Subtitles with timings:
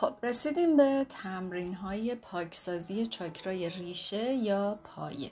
[0.00, 5.30] خب رسیدیم به تمرین های پاکسازی چاکرای ریشه یا پایه.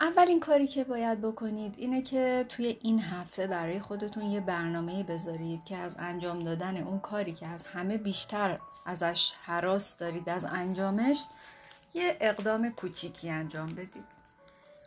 [0.00, 5.64] اولین کاری که باید بکنید اینه که توی این هفته برای خودتون یه برنامه بذارید
[5.64, 11.24] که از انجام دادن اون کاری که از همه بیشتر ازش حراس دارید از انجامش
[11.94, 14.06] یه اقدام کوچیکی انجام بدید.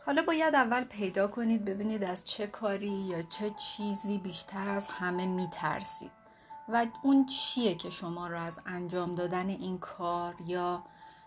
[0.06, 5.26] حالا باید اول پیدا کنید ببینید از چه کاری یا چه چیزی بیشتر از همه
[5.26, 6.21] میترسید.
[6.68, 10.84] و اون چیه که شما رو از انجام دادن این کار یا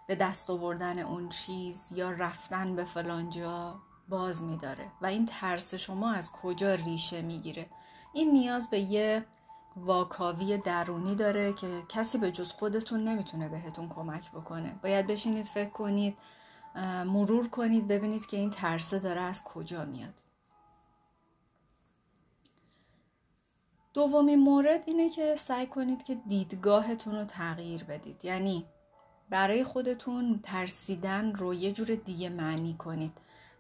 [0.07, 3.75] به دست آوردن اون چیز یا رفتن به فلانجا
[4.09, 7.69] باز میداره؟ و این ترس شما از کجا ریشه می‌گیره؟
[8.13, 9.25] این نیاز به یه
[9.75, 14.79] واکاوی درونی داره که کسی به جز خودتون نمی‌تونه بهتون کمک بکنه.
[14.83, 16.17] باید بشینید فکر کنید
[17.05, 20.13] مرور کنید ببینید که این ترسه داره از کجا میاد.
[23.95, 28.25] دومین مورد اینه که سعی کنید که دیدگاهتون رو تغییر بدید.
[28.25, 28.65] یعنی
[29.29, 33.11] برای خودتون ترسیدن رو یه جور دیگه معنی کنید.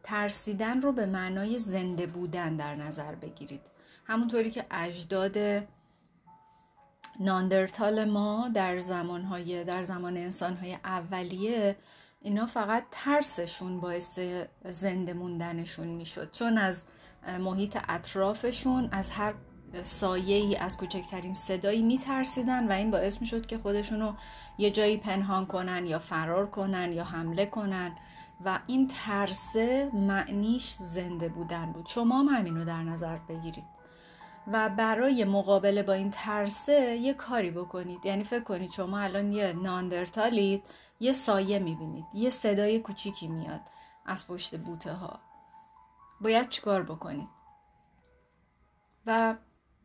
[0.03, 3.61] ترسیدن رو به معنای زنده بودن در نظر بگیرید.
[4.05, 5.37] همونطوری که اجداد
[7.19, 11.75] ناندرتال ما در زمانهای در زمان انسانهای اولیه
[12.21, 14.19] اینا فقط ترسشون باعث
[14.69, 16.31] زنده موندنشون می‌شد.
[16.31, 16.83] چون از
[17.39, 19.33] محیط اطرافشون از هر
[19.83, 24.13] سایه ای از کوچکترین صدایی میترسیدن و این باعث می‌شد که خودشونو
[24.57, 27.95] یه جایی پنهان کنن یا فرار کنن یا حمله کنن.
[28.45, 31.85] و این ترسه معنیش زنده بودن بود.
[31.87, 33.65] شما هم همینو در نظر بگیرید.
[34.47, 38.05] و برای مقابله با این ترسه یه کاری بکنید.
[38.05, 40.65] یعنی فکر کنید شما الان یه ناندرتالید
[40.99, 42.05] یه سایه می‌بینید.
[42.13, 43.61] یه صدای کوچیکی میاد
[44.05, 45.19] از پشت بوته ها
[46.21, 47.29] باید چیکار بکنید؟
[49.05, 49.35] و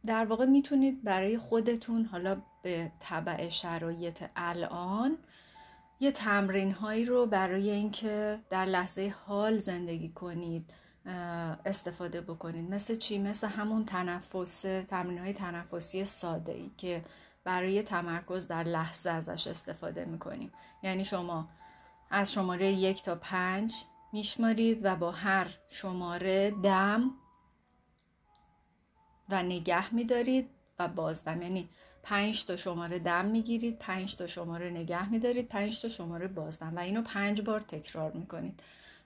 [0.07, 5.19] در واقع می‌تونید برای خودتون حالا به طبع شرایط الان
[6.01, 10.71] یه تمرین هایی رو برای اینکه در لحظه حال زندگی کنید
[11.67, 12.71] استفاده بکنید.
[12.71, 17.05] مثل چی؟ مثل همون تنفس تمرین های تنفسی ساده ای که
[17.45, 20.53] برای تمرکز در لحظه ازش استفاده می‌کنیم.
[20.83, 21.49] یعنی شما
[22.11, 23.75] از شماره یک تا پنج
[24.13, 27.11] میشمارید و با هر شماره دم
[29.31, 31.43] و نگه میدارید و بازدم.
[31.43, 31.69] یعنی
[32.03, 36.77] پنج تا شماره دم می‌گیرید پنج تا شماره نگه میدارید پنج تا شماره بازدم.
[36.77, 38.61] و اینو پنج بار تکرار می‌کنید.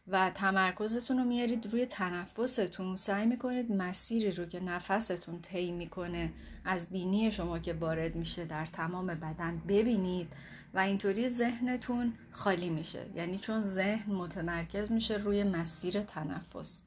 [0.09, 2.97] و تمرکزتون رو میارید روی تنفستون.
[2.97, 6.33] سعی می‌کنید مسیری رو که نفستون طی می‌کنه
[6.65, 10.33] از بینی شما که وارد میشه در تمام بدن ببینید.
[10.75, 13.07] و اینطوری ذهنتون خالی میشه.
[13.15, 16.83] یعنی چون ذهن متمرکز میشه روی مسیر تنفس.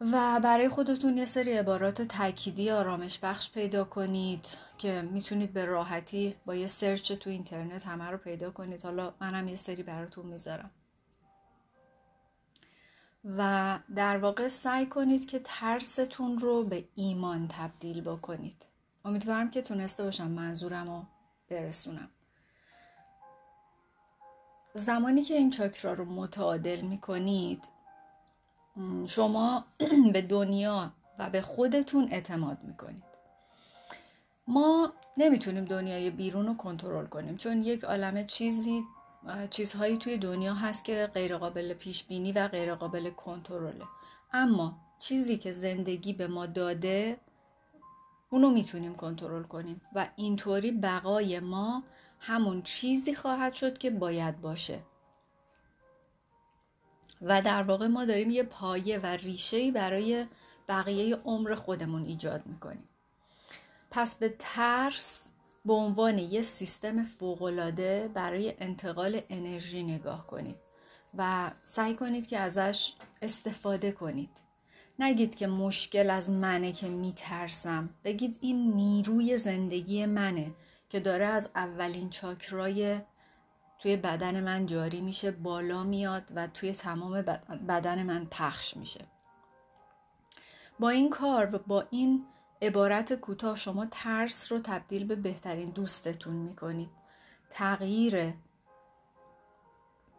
[0.00, 4.46] و برای خودتون یه سری عبارات تأکیدی آرامش بخش پیدا کنید
[4.78, 8.82] که می‌تونید به راحتی با یه سرچ تو اینترنت همه رو پیدا کنید.
[8.82, 10.70] حالا منم یه سری براتون می‌ذارم.
[13.24, 18.66] و در واقع سعی کنید که ترستون رو به ایمان تبدیل بکنید.
[19.04, 21.02] امیدوارم که تونسته باشم منظورم رو
[21.48, 22.08] برسونم.
[24.74, 27.75] زمانی که این چاکرا رو متعادل می‌کنید
[29.06, 29.64] شما
[30.12, 33.04] به دنیا و به خودتون اعتماد می‌کنید.
[34.46, 38.84] ما نمی‌تونیم دنیای بیرون رو کنترل کنیم چون یک عالمه چیزی
[39.50, 43.84] چیزهایی توی دنیا هست که غیرقابل پیش بینی و غیرقابل کنترله.
[44.32, 47.20] اما چیزی که زندگی به ما داده
[48.30, 51.82] اونو می‌تونیم کنترل کنیم و اینطوری بقای ما
[52.20, 54.78] همون چیزی خواهد شد که باید باشه.
[57.22, 60.26] و در واقع ما داریم یه پایه و ریشه برای
[60.68, 62.88] بقیه عمر خودمون ایجاد می‌کنیم.
[63.90, 65.28] پس به ترس
[65.64, 70.56] به عنوان یه سیستم فوقالعاده برای انتقال انرژی نگاه کنید
[71.18, 74.30] و سعی کنید که ازش استفاده کنید.
[74.98, 77.90] نگید که مشکل از منه که میترسم.
[78.04, 80.54] بگید این نیروی زندگی منه
[80.88, 83.00] که داره از اولین چاکرای
[83.78, 87.22] توی بدن من جاری میشه بالا میاد و توی تمام
[87.68, 89.04] بدن من پخش میشه.
[90.78, 92.26] با این کار و با این
[92.62, 96.90] عبارت کوتاه شما ترس رو تبدیل به بهترین دوستتون می‌کنید.
[97.50, 98.34] تغییر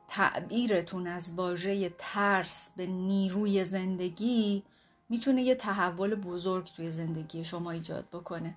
[0.07, 4.63] تعبیرتون از واژه ترس به نیروی زندگی
[5.10, 8.56] می‌تونه یه تحول بزرگ توی زندگی شما ایجاد بکنه.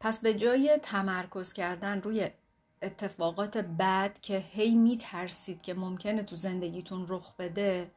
[0.00, 2.30] پس به جای تمرکز کردن روی
[2.82, 7.90] اتفاقات بد که هی میترسید که ممکنه تو زندگیتون رخ بده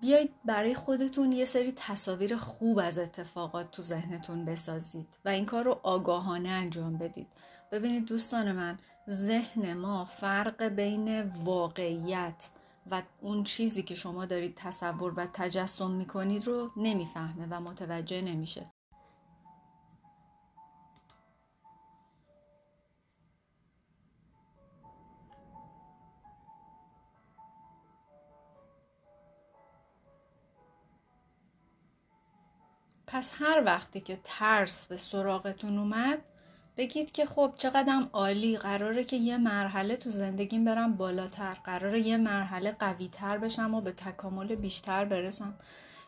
[0.00, 5.64] بیایید برای خودتون یه سری تصاویر خوب از اتفاقات تو ذهنتون بسازید و این کار
[5.64, 7.26] رو آگاهانه انجام بدید.
[7.72, 8.78] ببینید دوستان من
[9.10, 12.50] ذهن ما فرق بین واقعیت
[12.90, 18.66] و اون چیزی که شما دارید تصور و تجسم می‌کنید رو نمی‌فهمه و متوجه نمیشه.
[33.12, 36.18] پس هر وقتی که ترس به سراغتون اومد
[36.76, 42.16] بگید که خب چقدر عالی قراره که یه مرحله تو زندگیم برم بالاتر قراره یه
[42.16, 45.54] مرحله قوی تر بشم و به تکامل بیشتر برسم.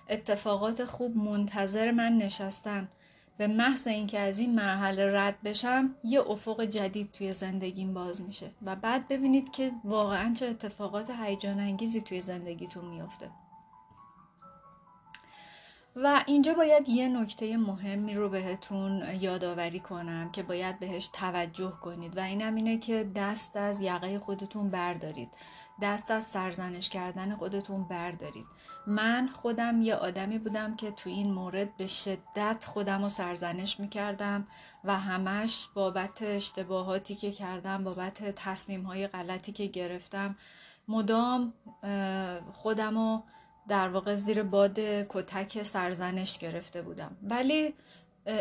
[0.08, 2.88] اتفاقات خوب منتظر من نشستن.
[3.36, 8.50] به محض اینکه از این مرحله رد بشم یه افق جدید توی زندگیم باز میشه.
[8.62, 13.30] و بعد ببینید که واقعا چه اتفاقات هیجان انگیزی توی زندگیتون میفته
[15.96, 22.16] و اینجا باید یه نکته مهمی رو بهتون یادآوری کنم که باید بهش توجه کنید
[22.16, 25.30] و اینم اینه که دست از یقه خودتون بردارید.
[25.82, 28.46] دست از سرزنش کردن خودتون بردارید.
[28.86, 34.46] من خودم یه آدمی بودم که تو این مورد به شدت خودم رو سرزنش می‌کردم
[34.84, 40.36] و همش بابت اشتباهاتی که کردم بابت تصمیم های غلطی که گرفتم
[40.88, 41.52] مدام
[42.52, 43.22] خودم رو
[43.68, 44.78] در واقع زیر باد
[45.08, 47.16] کتک سرزنش گرفته بودم.
[47.22, 47.74] ولی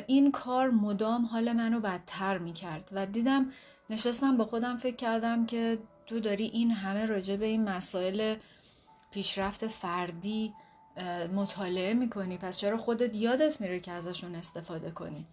[0.08, 3.52] این کار مدام حال منو بدتر می‌کرد و دیدم
[3.90, 8.36] نشستم با خودم فکر کردم که تو داری این همه راجع به این مسائل
[9.12, 10.54] پیشرفت فردی
[11.36, 12.38] مطالعه می‌کنی.
[12.38, 15.28] پس چرا خودت یادت میره که ازشون استفاده کنی؟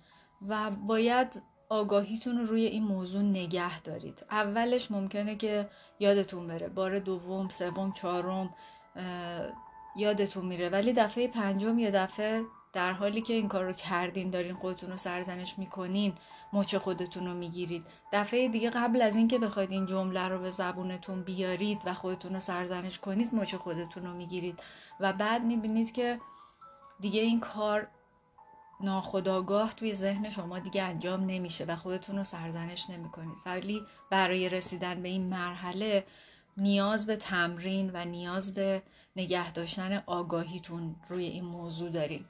[0.49, 4.27] و باید آگاهیتون رو روی این موضوع نگه دارید.
[4.31, 5.69] اولش ممکنه که
[6.01, 6.69] یادتون بره.
[6.69, 8.55] بار دوم سوم چهارم
[9.97, 12.43] یادتون میره ولی دفعه پنجم یه دفعه
[12.73, 16.13] در حالی که این کار رو کردین دارین خودتون رو سرزنش می‌کنین
[16.53, 17.87] مچ خودتون رو می‌گیرید.
[18.13, 22.41] دفعه دیگه قبل از اینکه بخواید این جمله رو به زبونتون بیارید و خودتون رو
[22.41, 24.59] سرزنش کنید مچ خودتون رو می‌گیرید.
[25.01, 26.21] و بعد می‌بینید که
[27.01, 27.89] دیگه این کار
[28.81, 33.37] ناخداگاه توی ذهن شما دیگه انجام نمیشه و خودتون رو سرزنش نمی‌کنید.
[33.47, 36.05] ولی برای رسیدن به این مرحله
[36.61, 38.83] نیاز به تمرین و نیاز به
[39.17, 42.27] نگه داشتن آگاهیتون روی این موضوع داریم.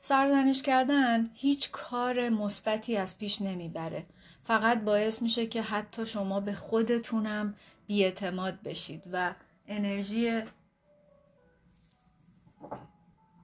[0.00, 4.06] سرزنش کردن هیچ کار مثبتی از پیش نمی‌بره.
[4.42, 7.54] فقط باعث میشه که حتی شما به خودتونم
[7.86, 9.34] بیاعتماد بشید و
[9.66, 10.42] انرژی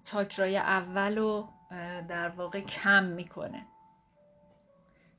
[0.05, 1.49] چاکرای اول رو
[2.09, 3.67] در واقع کم می‌کنه.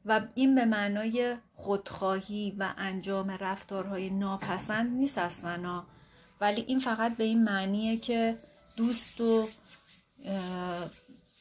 [0.05, 5.83] و این به معنای خودخواهی و انجام رفتارهای ناپسند نیست اصلا.
[6.41, 8.38] ولی این فقط به این معنیه که
[8.75, 9.50] دوست و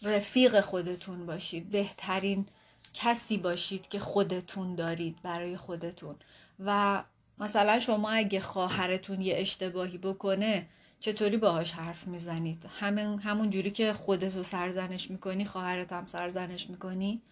[0.02, 1.70] رفیق خودتون باشید.
[1.70, 2.46] بهترین
[2.94, 6.16] کسی باشید که خودتون دارید برای خودتون.
[6.60, 7.02] و
[7.38, 10.66] مثلا شما اگه خواهرتون یه اشتباهی بکنه
[11.00, 17.22] چطوری باهاش حرف می‌زنید؟ همون همون جوری که خودتو سرزنش می‌کنی خواهرت هم سرزنش می‌کنی؟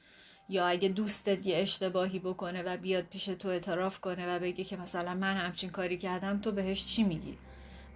[0.49, 4.77] یا اگه دوستت یه اشتباهی بکنه و بیاد پیش تو اعتراف کنه و بگه که
[4.77, 7.39] مثلا من همچین کاری کردم تو بهش چی میگی؟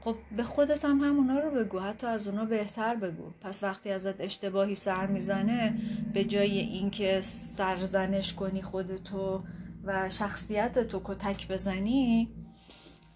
[0.00, 3.31] خب به خودت هم همونا رو بگو حتی از اونا بهتر بگو.
[3.41, 5.79] پس وقتی ازت اشتباهی سر می‌زنه
[6.15, 9.43] به جای اینکه سرزنش کنی خودتو
[9.84, 12.31] و شخصیت تو کتک بزنی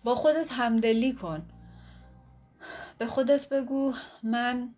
[0.04, 1.42] با خودت همدلی کن.
[2.98, 3.92] به خودت بگو
[4.22, 4.74] من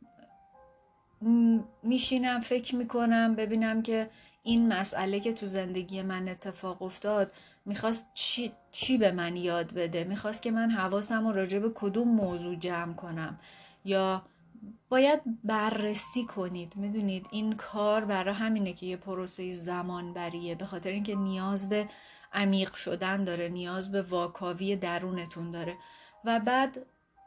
[1.83, 4.11] میشینم فکر می‌کنم ببینم که
[4.47, 7.33] این مسئله که تو زندگی من اتفاق افتاد
[7.65, 12.09] می‌خواست چی, چی به من یاد بده؟ می‌خواست که من حواسم رو راجع به کدوم
[12.09, 13.39] موضوع جمع کنم؟
[13.85, 14.23] یا
[14.89, 20.55] باید بررسی کنید؟ می‌دونید این کار برای همینه که یه پروسه زمان بریه.
[20.55, 21.89] به خاطر اینکه نیاز به
[22.33, 25.77] عمیق شدن داره نیاز به واکاوی درونتون داره.
[26.25, 26.87] و بعد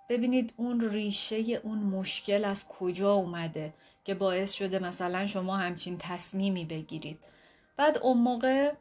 [0.10, 3.74] ببینید اون ریشه اون مشکل از کجا اومده
[4.04, 7.20] که باعث شده مثلا شما همچین تصمیمی بگیرید.
[7.78, 8.74] بعد اون موقع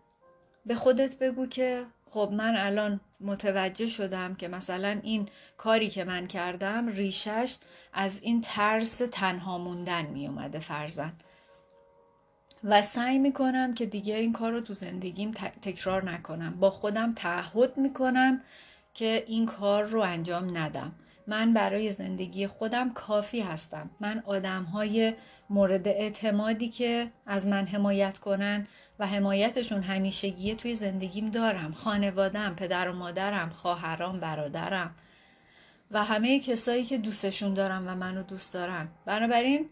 [0.66, 6.26] به خودت بگو که خب من الان متوجه شدم که مثلا این کاری که من
[6.26, 7.56] کردم ریشش
[7.92, 11.12] از این ترس تنها موندن می اومده فرزن.
[12.64, 15.30] و سعی می‌کنم که دیگه این کار رو تو زندگیم
[15.62, 16.54] تکرار نکنم.
[16.60, 18.40] با خودم تعهد می‌کنم
[18.94, 20.92] که این کار رو انجام ندم.
[21.28, 23.90] من برای زندگی خودم کافی هستم.
[24.00, 25.14] من آدم های
[25.50, 28.66] مورد اعتمادی که از من حمایت کنن
[28.98, 31.72] و حمایتشون همیشگیه توی زندگیم دارم.
[31.72, 34.94] خانوادم پدر و مادرم خواهرام برادرم
[35.90, 38.88] و همه کسایی که دوستشون دارم و منو دوست دارن.
[39.06, 39.68] بنابراین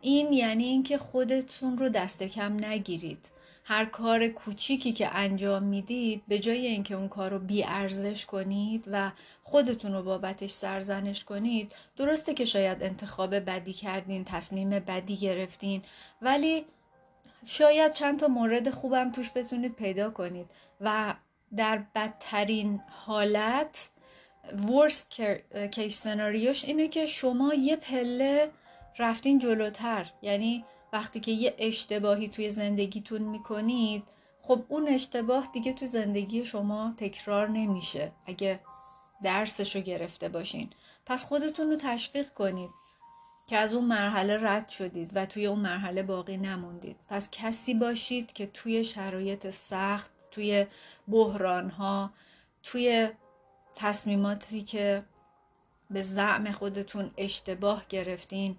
[0.00, 3.30] این یعنی اینکه خودتون رو دست کم نگیرید.
[3.68, 9.10] هر کار کوچیکی که انجام می‌دید به جای اینکه اون کار رو بیارزش کنید و
[9.42, 15.82] خودتون رو بابتش سرزنش کنید درسته که شاید انتخاب بدی کردین تصمیم بدی گرفتین
[16.22, 16.64] ولی
[17.46, 20.46] شاید چند تا مورد خوبم توش بتونید پیدا کنید
[20.80, 21.14] و
[21.56, 23.88] در بدترین حالت
[24.68, 25.20] ورست
[25.72, 28.50] کیس سناریوش اینه که شما یه پله
[28.98, 30.06] رفتین جلوتر.
[30.22, 34.02] یعنی وقتی که یه اشتباهی توی زندگیتون می‌کنید
[34.42, 38.12] خب اون اشتباه دیگه تو زندگی شما تکرار نمیشه.
[38.26, 38.60] اگه
[39.22, 40.70] درسشو گرفته باشین.
[41.06, 42.70] پس خودتون رو تشویق کنید
[43.46, 46.96] که از اون مرحله رد شدید و توی اون مرحله باقی نموندید.
[47.08, 50.66] پس کسی باشید که توی شرایط سخت توی
[51.08, 52.10] بحران ها
[52.62, 53.08] توی
[53.74, 55.04] تصمیماتی که
[55.90, 58.56] به زعم خودتون اشتباه گرفتین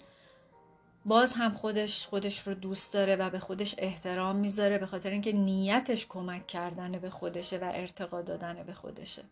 [1.05, 5.31] باز هم خودش خودش رو دوست داره و به خودش احترام می‌ذاره به خاطر اینکه
[5.33, 9.23] نیتش کمک کردن به خودشه و ارتقا دادن به خودشه.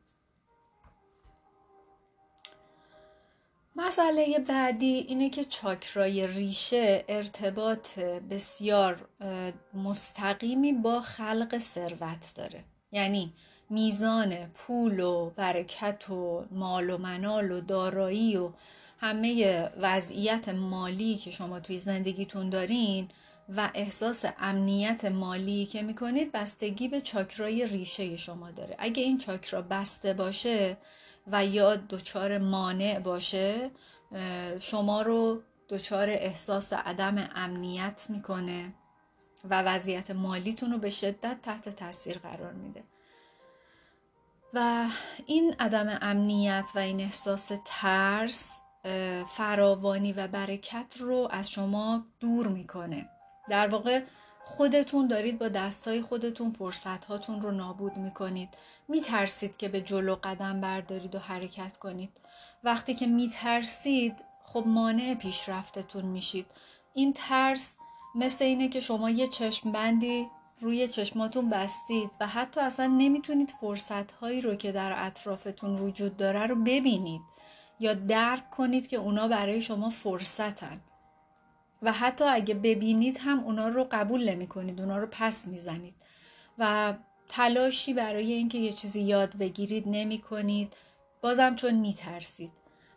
[3.76, 9.08] مسئله بعدی اینه که چاکرای ریشه ارتباط بسیار
[9.74, 12.64] مستقیمی با خلق ثروت داره.
[12.92, 13.34] یعنی
[13.70, 18.52] میزان پول و برکت و مال و منال و دارایی و
[19.00, 23.10] همه وضعیت مالی که شما توی زندگیتون دارین
[23.56, 28.76] و احساس امنیت مالی که می‌کنید بستگی به چاکرای ریشه شما داره.
[28.80, 30.78] اگه این چاکرا بسته باشه
[31.28, 33.72] و یا دچار مانع باشه
[34.60, 38.74] شما رو دچار احساس عدم امنیت می‌کنه
[39.50, 42.84] و وضعیت مالیتون رو به شدت تحت تاثیر قرار میده.
[44.54, 44.86] و
[45.26, 48.60] این عدم امنیت و این احساس ترس
[49.28, 53.10] فراوانی و برکت رو از شما دور می‌کنه.
[53.50, 54.02] در واقع
[54.44, 58.50] خودتون دارید با دستای خودتون فرصت هاتون رو نابود می‌کنید.
[58.88, 62.10] میترسید که به جلو قدم بردارید و حرکت کنید.
[62.64, 66.46] وقتی که میترسید خب مانع پیشرفتتون میشید.
[66.94, 67.76] این ترس
[68.16, 70.28] مثل اینه که شما یه چشم بندی
[70.62, 76.46] روی چشماتون بستید و حتی اصلا نمی‌تونید فرصت هایی رو که در اطرافتون وجود داره
[76.46, 77.22] رو ببینید.
[77.80, 80.82] یا درک کنید که اونا برای شما فرصتن.
[81.82, 85.96] و حتی اگه ببینید هم اونا رو قبول نمی کنید اونا رو پس می‌زنید.
[86.58, 86.94] و
[87.30, 90.74] تلاشی برای اینکه یه چیزی یاد بگیرید نمی کنید
[91.22, 92.52] بازم چون می ترسید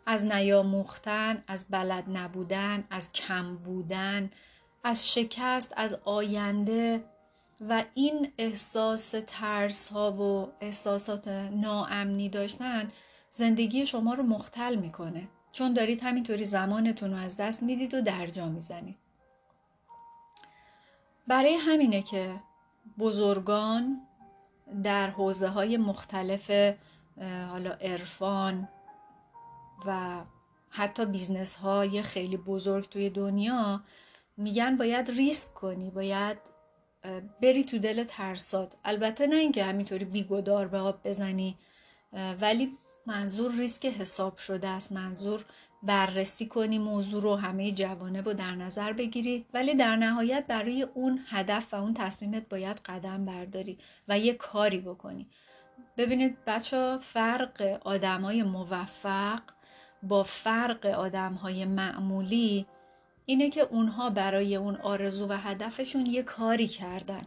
[0.05, 4.29] از نیاموختن از بلد نبودن از کم بودن
[4.83, 7.03] از شکست از آینده
[7.69, 12.91] و این احساس ترس ها و احساسات ناامنی داشتن
[13.33, 15.27] زندگی شما رو مختل می‌کنه.
[15.51, 18.97] چون دارید همینطوری زمانتون رو از دست می‌دید و درجا می‌زنید.
[21.27, 22.33] برای همینه که
[22.99, 24.01] بزرگان
[24.83, 26.51] در حوزه های مختلف
[27.49, 28.69] حالا عرفان
[29.85, 30.21] و
[30.69, 33.81] حتی business های خیلی بزرگ توی دنیا
[34.37, 36.37] میگن باید ریسک کنی باید
[37.41, 38.75] بری تو دل ترسات.
[38.85, 41.57] البته نه اینکه همینطوری بی‌گدار به آب بزنی
[42.41, 44.91] ولی منظور ریسک حساب شده است.
[44.91, 45.45] منظور
[45.83, 51.19] بررسی کنی موضوع رو همه جوانبه رو در نظر بگیری ولی در نهایت برای اون
[51.27, 53.77] هدف و اون تصمیمت باید قدم برداری
[54.07, 55.27] و یه کاری بکنی.
[55.97, 59.41] ببینید بچه فرق آدمای موفق
[60.03, 62.65] با فرق آدمهای معمولی
[63.25, 67.25] اینه که اونها برای اون آرزو و هدفشون یه کاری کردن.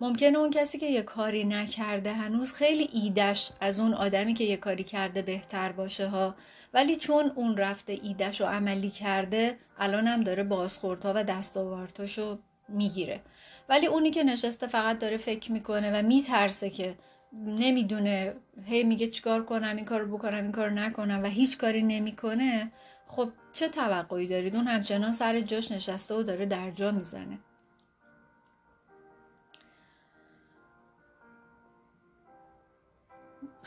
[0.00, 4.56] ممکنه اون کسی که یه کاری نکرده هنوز خیلی ایدش از اون آدمی که یه
[4.56, 6.34] کاری کرده بهتر باشه ها.
[6.74, 12.38] ولی چون اون رفته ایدش رو عملی کرده الان هم داره بازخوردها و دستاوردهاشو
[12.68, 13.20] می‌گیره.
[13.68, 16.94] ولی اونی که نشسته فقط داره فکر می‌کنه و میترسه که
[17.32, 18.34] نمی‌دونه
[18.66, 22.72] هی میگه چیکار کنم این کارو بکنم این کارو نکنم و هیچ کاری نمی‌کنه
[23.06, 27.38] خب چه توقعی دارید؟ اون همچنان سر جاش نشسته و داره در جا می‌زنه.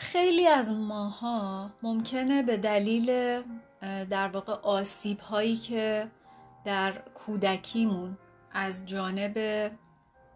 [0.04, 3.42] خیلی از ماها ممکنه به دلیل
[4.10, 6.12] در واقع آسیب هایی که
[6.66, 8.18] در کودکیمون
[8.52, 9.72] از جانب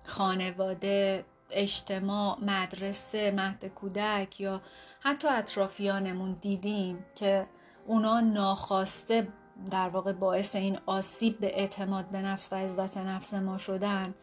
[0.03, 4.62] خانواده اجتماع مدرسه مهد کودک یا
[5.00, 7.47] حتی اطرافیانمون دیدیم که
[7.88, 9.27] اونا ناخواسته
[9.71, 14.15] در واقع باعث این آسیب به اعتماد به نفس و عزت نفس ما شدن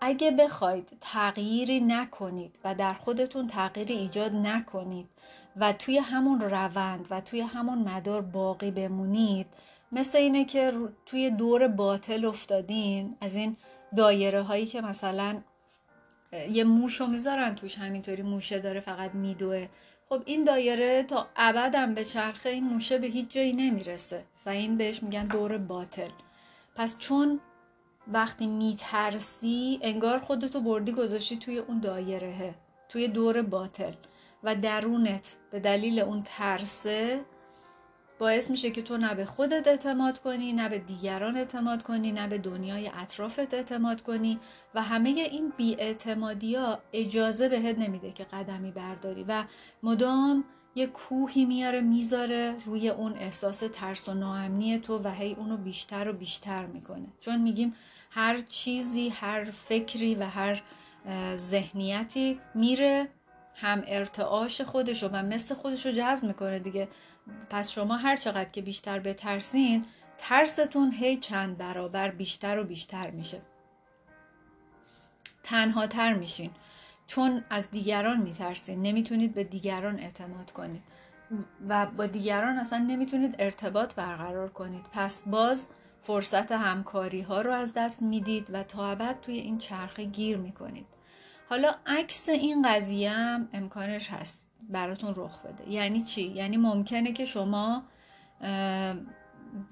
[0.00, 5.08] اگه بخواید تغییری نکنید و در خودتون تغییری ایجاد نکنید
[5.56, 9.46] و توی همون روند و توی همون مدار باقی بمونید
[9.92, 10.72] مثل اینه که
[11.06, 13.56] توی دور باطل افتادین از این
[13.96, 15.42] دایره هایی که مثلا
[16.50, 19.68] یه موشو می‌ذارن توش همینطوری موشه داره فقط میدوه.
[20.08, 24.76] خب این دایره تا ابدم به چرخه این موشه به هیچ جایی نمی‌رسه و این
[24.76, 26.10] بهش میگن دور باطل.
[26.76, 27.40] پس چون
[28.08, 32.54] وقتی میترسی انگار خودتو بردی گذاشتی توی اون دایرهه
[32.88, 33.92] توی دور باطل.
[34.44, 37.20] و درونت به دلیل اون ترسه
[38.18, 42.28] باعث میشه که تو نه به خودت اعتماد کنی نه به دیگران اعتماد کنی نه
[42.28, 44.40] به دنیای اطرافت اعتماد کنی.
[44.74, 49.24] و همه این بیاعتمادی ها اجازه بهت نمیده که قدمی برداری.
[49.28, 49.44] و
[49.82, 55.56] مدام یه کوهی میاره می‌ذاره روی اون احساس ترس و ناامنی تو و هی اونو
[55.56, 57.06] بیشتر و بیشتر می‌کنه.
[57.20, 57.74] چون میگیم
[58.10, 60.62] هر چیزی هر فکری و هر
[61.36, 63.08] ذهنیتی میره
[63.54, 66.88] هم ارتعاش خودشو و مثل خودشو جذب می‌کنه دیگه.
[67.50, 69.84] پس شما هر چقدر که بیشتر بترسین
[70.18, 73.40] ترستون هی چند برابر بیشتر و بیشتر میشه.
[75.42, 76.50] تنها تر میشین.
[77.10, 78.82] چون از دیگران میترسین.
[78.82, 80.82] نمی‌تونید به دیگران اعتماد کنید.
[81.68, 84.84] و با دیگران اصلا نمی‌تونید ارتباط برقرار کنید.
[84.92, 85.68] پس باز
[86.02, 90.86] فرصت همکاری ها رو از دست می‌دید و تا ابد توی این چرخه گیر می‌کنید.
[91.48, 95.70] حالا عکس این قضیه هم امکانش هست براتون رخ بده.
[95.70, 97.82] یعنی چی؟ یعنی ممکنه که شما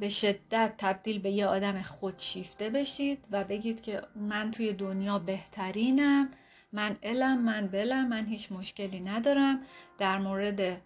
[0.00, 6.28] به شدت تبدیل به یه آدم خودشیفته بشید و بگید که من توی دنیا بهترینم
[6.72, 9.60] من علم من بلم من هیچ مشکلی ندارم.
[9.98, 10.80] در مورد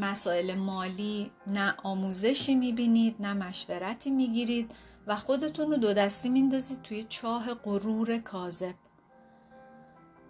[0.00, 4.70] مسائل مالی نه آموزشی می‌بینید نه مشورتی می‌گیرید
[5.06, 8.74] و خودتون رو دو دستی میندازید توی چاه غرور کاذب.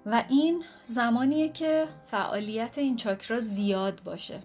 [0.07, 4.43] و این زمانیه که فعالیت این چاکرا زیاد باشه.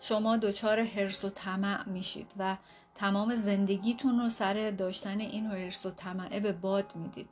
[0.00, 2.56] شما دچار حرس و طمع میشید و
[2.94, 7.28] تمام زندگیتون رو سر داشتن این حرس و طمعه به باد می‌دید.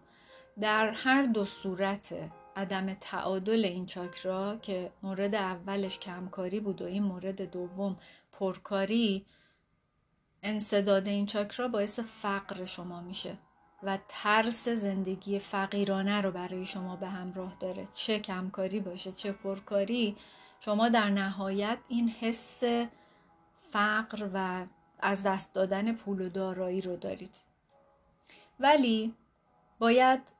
[0.60, 2.14] در هر دو صورت
[2.56, 7.96] عدم تعادل این چاکرا که مورد اولش کمکاری بود و این مورد دوم
[8.32, 9.26] پرکاری
[10.42, 13.38] انصداد این چاکرا باعث فقر شما میشه
[13.82, 17.88] و ترس زندگی فقیرانه رو برای شما به همراه داره.
[17.92, 20.16] چه کمکاری باشه چه پرکاری
[20.60, 22.62] شما در نهایت این حس
[23.70, 24.66] فقر و
[25.00, 27.36] از دست دادن پول و دارایی رو دارید.
[28.60, 29.14] ولی
[29.78, 30.37] باید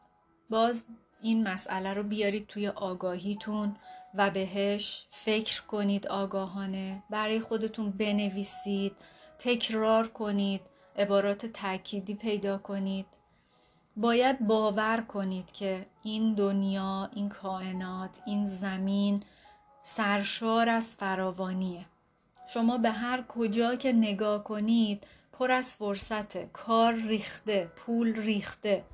[0.51, 0.85] باز
[1.23, 3.77] این مسئله رو بیارید توی آگاهیتون
[4.15, 7.03] و بهش فکر کنید آگاهانه.
[7.11, 8.93] برای خودتون بنویسید
[9.39, 10.61] تکرار کنید
[10.97, 13.07] عبارات تأکیدی پیدا کنید.
[13.97, 19.23] باید باور کنید که این دنیا این کائنات این زمین
[19.83, 21.87] سرشار از فراوانیه.
[22.49, 26.51] شما به هر کجا که نگاه کنید پر از فرصته.
[26.53, 28.85] کار ریخته پول ریخته.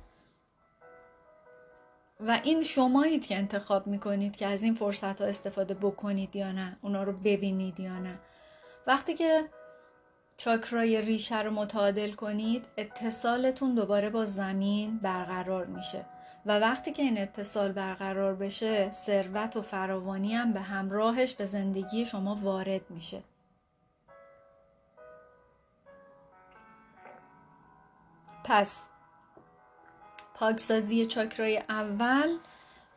[2.19, 6.77] و این شمایید که انتخاب می‌کنید که از این فرصت ها استفاده بکنید یا نه
[6.81, 8.19] اونا رو ببینید یا نه.
[8.87, 9.49] وقتی که
[10.37, 16.05] چاکرای ریشه رو متعادل کنید اتصالتون دوباره با زمین برقرار میشه
[16.45, 22.05] و وقتی که این اتصال برقرار بشه ثروت و فراوانی هم به همراهش به زندگی
[22.05, 23.23] شما وارد میشه.
[28.43, 28.89] پس
[30.35, 32.37] پاکسازی چاکرای اول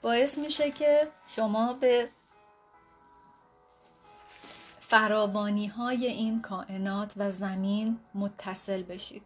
[0.03, 2.09] باعث میشه که شما به
[4.81, 9.23] فراوانی های این کائنات و زمین متصل بشید.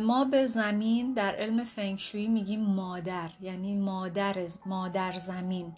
[0.00, 5.76] ما به زمین در علم فنگشویی میگیم مادر یعنی مادر مادر زمین.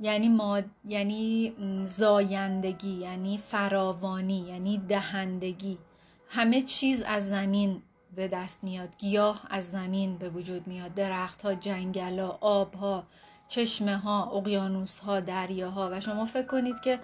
[0.00, 0.62] یعنی ما...
[0.84, 1.54] یعنی
[1.86, 5.78] زایندگی یعنی فراوانی یعنی دهندگی.
[6.28, 7.82] همه چیز از زمین
[8.16, 8.96] به دست میاد.
[8.98, 10.94] گیاه از زمین به وجود میاد.
[10.94, 13.06] درخت ها جنگل ها آب ها
[13.48, 15.90] چشمه ها اقیانوس ها دریاها.
[15.92, 17.00] و شما فکر کنید که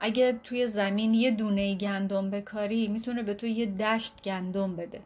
[0.00, 5.02] اگه توی زمین یه دونه گندم بکاری می‌تونه به تو یه دشت گندم بده.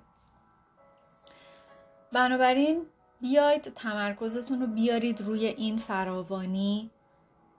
[2.13, 2.83] بنابراین
[3.21, 6.91] بیاید تمرکزتون رو بیارید روی این فراوانی.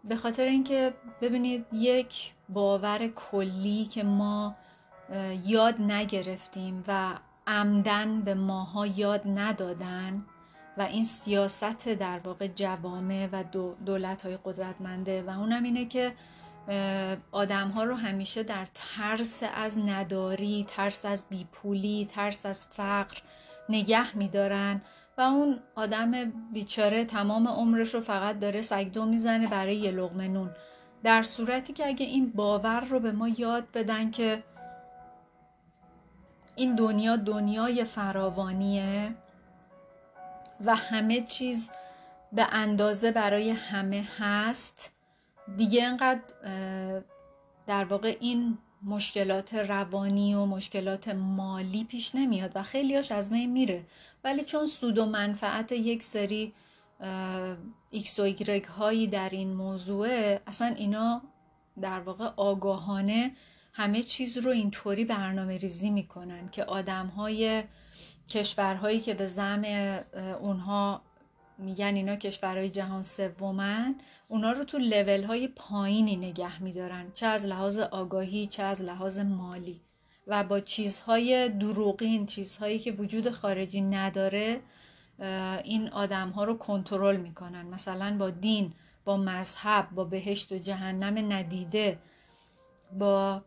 [0.03, 4.55] به خاطر اینکه ببینید یک باور کلی که ما
[5.45, 7.13] یاد نگرفتیم و
[7.51, 10.25] عمدن به ماها یاد ندادن
[10.77, 13.43] و این سیاست در واقع جوامع و
[13.85, 16.13] دولت های قدرتمنده و اونم اینه که
[17.31, 23.17] آدم ها رو همیشه در ترس از نداری، ترس از بیپولی، ترس از فقر
[23.69, 24.81] نگه میدارن
[25.17, 26.11] و اون آدم
[26.53, 30.49] بیچاره تمام عمرش رو فقط داره سگدو می‌زنه برای یه لغمه نون.
[31.03, 34.43] در صورتی که اگه این باور رو به ما یاد بدن که
[36.55, 39.15] این دنیا دنیای فراوانیه
[40.65, 41.71] و همه چیز
[42.33, 44.91] به اندازه برای همه هست.
[45.57, 46.21] دیگه انقدر
[47.67, 53.85] در واقع این مشکلات روانی و مشکلات مالی پیش نمیاد و خیلیاش از بین میره.
[54.23, 56.53] ولی چون سود و منفعت یک سری
[57.89, 58.33] ایکس و
[58.77, 60.07] هایی در این موضوع
[60.47, 61.21] اصلا اینا
[61.81, 63.31] در واقع آگاهانه
[63.73, 67.63] همه چیز رو اینطوری برنامه ریزی می‌کنن که آدم های
[68.29, 69.63] کشورهایی که به زعم
[70.39, 71.01] اونها
[71.57, 73.95] میگن اینا کشورهای جهان سومن
[74.27, 79.19] اونا رو تو لول های پایینی نگه میدارن چه از لحاظ آگاهی چه از لحاظ
[79.19, 79.81] مالی.
[80.27, 84.61] و با چیزهای دروغین چیزهایی که وجود خارجی نداره
[85.63, 87.65] این آدم ها رو کنترل می‌کنن.
[87.65, 88.73] مثلا با دین
[89.05, 91.99] با مذهب با بهشت و جهنم ندیده
[92.99, 93.43] با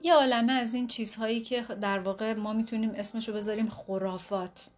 [0.00, 4.70] یه عالمه از این چیزهایی که در واقع ما می‌تونیم اسمشو بذاریم خرافات.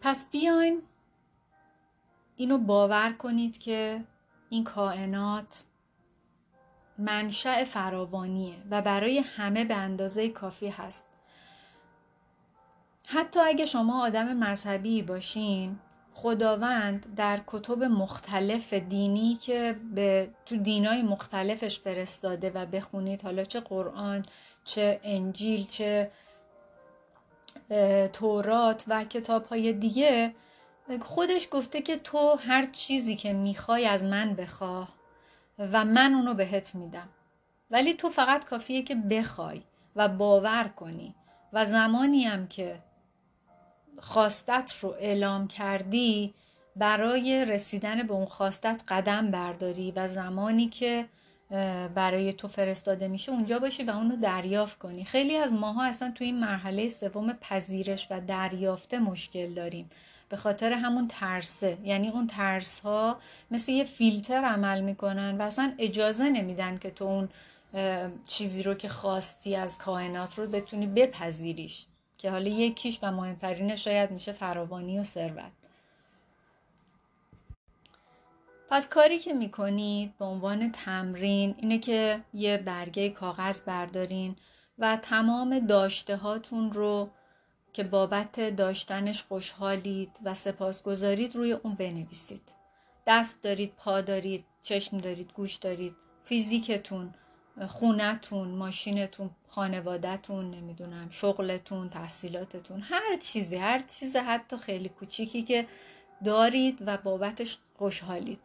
[0.00, 0.82] پس بیاین
[2.36, 4.04] اینو باور کنید که
[4.48, 5.64] این کائنات
[6.98, 11.06] منشأ فراوانیه و برای همه به اندازه کافی هست.
[13.06, 15.78] حتی اگه شما آدم مذهبی باشین
[16.14, 23.60] خداوند در کتب مختلف دینی که به تو دینای مختلفش فرستاده و بخونید حالا چه
[23.60, 24.26] قرآن
[24.64, 26.10] چه انجیل چه
[28.12, 30.34] تورات و کتاب های دیگه
[31.02, 34.88] خودش گفته که تو هر چیزی که می‌خوای از من بخواه
[35.58, 37.08] و من اونو بهت میدم.
[37.70, 39.62] ولی تو فقط کافیه که بخوای
[39.96, 41.14] و باور کنی.
[41.52, 42.78] و زمانی هم که
[43.98, 46.34] خواستت رو اعلام کردی
[46.76, 51.06] برای رسیدن به اون خواستت قدم برداری و زمانی که
[51.94, 55.04] برای تو فرستاده میشه اونجا باشی و اونو دریافت کنی.
[55.04, 59.90] خیلی از ماها اصلا تو این مرحله سوم پذیرش و دریافته مشکل داریم.
[60.28, 61.78] به خاطر همون ترسه.
[61.84, 63.18] یعنی اون ترس ها
[63.50, 67.28] مثل یه فیلتر عمل می‌کنن و اصلا اجازه نمیدن که تو اون
[68.26, 71.86] چیزی رو که خواستی از کائنات رو بتونی بپذیریش.
[72.24, 75.52] که حالا یکیش و مهمترینش شاید میشه فراوانی و ثروت.
[78.68, 84.36] پس کاری که می‌کنید به عنوان تمرین اینه که یه برگه کاغذ بردارین
[84.78, 87.10] و تمام داشته هاتون رو
[87.72, 92.42] که بابت داشتنش خوشحالید و سپاسگزارید روی اون بنویسید.
[93.06, 97.14] دست دارید پا دارید چشم دارید گوش دارید فیزیکتون
[97.68, 105.66] خونتون ماشینتون خانوادهتون نمی‌دونم شغلتون تحصیلاتتون هر چیزی هر چیز حتی خیلی کوچیکی که
[106.24, 108.40] دارید و بابتش خوشحالید.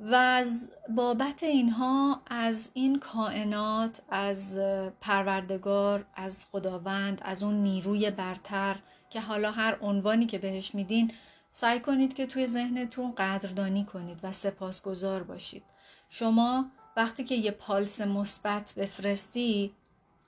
[0.00, 4.58] و از بابت اینها از این کائنات از
[5.00, 8.76] پروردگار از خداوند از اون نیروی برتر
[9.10, 11.12] که حالا هر عنوانی که بهش میدین
[11.50, 15.62] سعی کنید که توی ذهنتون قدردانی کنید و سپاسگزار باشید.
[16.08, 19.74] شما وقتی که یه پالس مثبت بفرستی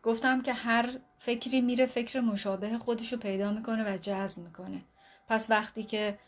[0.03, 4.85] گفتم که هر فکری میره فکر مشابه خودش رو پیدا می‌کنه و جذب می‌کنه.
[5.29, 6.19] پس وقتی که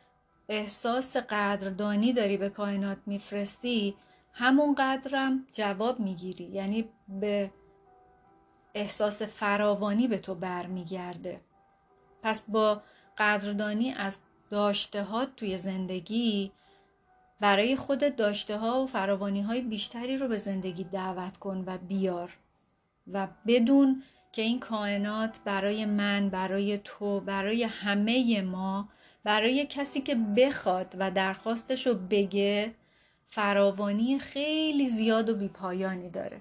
[0.48, 3.96] احساس قدردانی داری به کائنات میفرستی
[4.32, 6.44] همون قدرم جواب می‌گیری.
[6.44, 7.50] یعنی به
[8.74, 11.40] احساس فراوانی به تو برمیگرده.
[12.22, 12.82] پس با
[13.18, 14.18] قدردانی از
[14.50, 16.52] داشته توی زندگی
[17.40, 22.36] برای خودت داشته ها و فراوانی های بیشتری رو به زندگی دعوت کن و بیار
[23.12, 28.88] و بدون که این کائنات برای من برای تو برای همه ما
[29.24, 32.74] برای کسی که بخواد و درخواستش رو بگه
[33.28, 36.40] فراوانی خیلی زیاد و بیپایانی داره.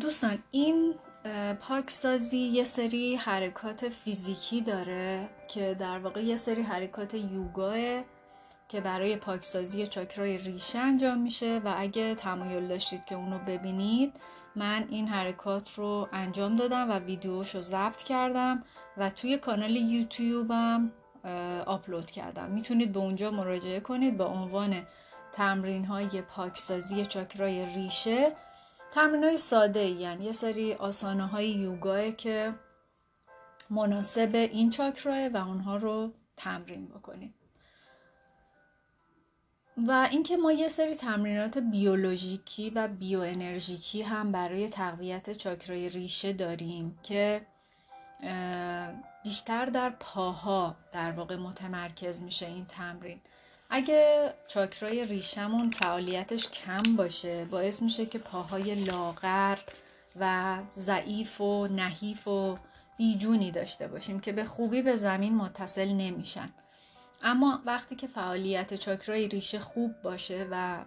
[0.00, 0.94] دوستان این
[1.60, 7.76] پاکسازی یه سری حرکات فیزیکی داره که در واقع یه سری حرکات یوگاه
[8.68, 14.20] که برای پاکسازی چاکرای ریشه انجام میشه و اگه تمایل داشتید که اونو ببینید
[14.56, 18.64] من این حرکات رو انجام دادم و ویدیوش رو ضبط کردم
[18.96, 20.92] و توی کانال یوتیوبم
[21.66, 22.50] آپلود کردم.
[22.50, 24.82] می‌تونید به اونجا مراجعه کنید با عنوان
[25.32, 28.32] تمرین های پاکسازی چاکرای ریشه.
[28.92, 32.54] تمرین های ساده یعنی یه سری آسانه های یوگاه که
[33.70, 37.34] مناسب این چاکراه و اونها رو تمرین بکنید
[39.76, 46.32] و اینکه ما یه سری تمرینات بیولوژیکی و بیو انرژیکی هم برای تقویت چاکرای ریشه
[46.32, 47.46] داریم که
[49.24, 53.20] بیشتر در پاها در واقع متمرکز میشه این تمرین.
[53.70, 59.58] اگه چاکرای ریشمون فعالیتش کم باشه باعث میشه که پاهای لاغر
[60.20, 62.58] و ضعیف و نحیف و
[62.98, 66.48] بیجونی داشته باشیم که به خوبی به زمین متصل نمیشن.
[67.22, 70.78] اما وقتی که فعالیت چاکرای ریشه خوب باشه و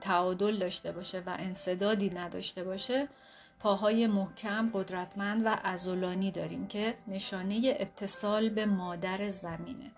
[0.00, 3.08] تعادل داشته باشه و انصدادی نداشته باشه
[3.60, 9.90] پاهای محکم قدرتمند و ازولانی داریم که نشانه اتصال به مادر زمینه.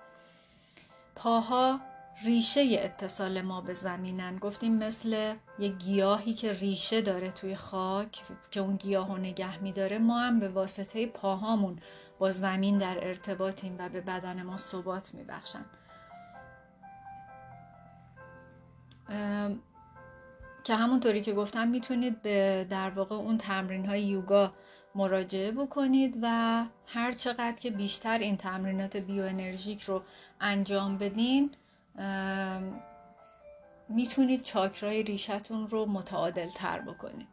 [1.15, 1.81] پاها
[2.25, 4.39] ریشه اتصال ما به زمینن.
[4.39, 9.99] گفتیم مثل یه گیاهی که ریشه داره توی خاک که اون گیاه رو نگه میداره
[9.99, 11.79] ما هم به واسطه پاهامون
[12.19, 15.65] با زمین در ارتباطیم و به بدن ما ثبات میبخشن.
[20.65, 24.53] که همونطوری که گفتم می‌تونید به در واقع اون تمرین های یوگا
[24.95, 30.03] مراجعه بکنید و هر چقدر که بیشتر این تمرینات بیو انرژیک رو
[30.41, 31.51] انجام بدین
[33.89, 37.29] می‌تونید چاکرای ریشتون رو متعادل تر بکنید.